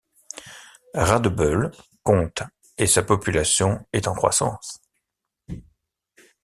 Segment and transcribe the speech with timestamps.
[0.95, 1.69] Radebeul
[2.01, 2.41] compte
[2.79, 4.79] et sa population est en croissance.